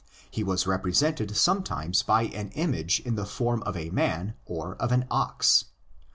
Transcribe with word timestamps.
He 0.31 0.43
was 0.43 0.65
represented 0.65 1.37
some 1.37 1.61
times 1.61 2.01
by 2.01 2.23
an 2.23 2.49
image 2.53 3.01
in 3.01 3.13
the 3.13 3.25
form 3.27 3.61
of 3.67 3.77
a 3.77 3.91
man 3.91 4.33
or 4.47 4.75
of 4.77 4.91
an 4.91 5.05
ox. 5.11 5.65